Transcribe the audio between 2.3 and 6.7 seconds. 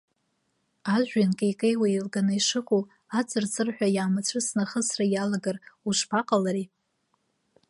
ишыҟоу, аҵырҵырҳәа иаамацәысны ахысра иалагар ушԥаҟалари?!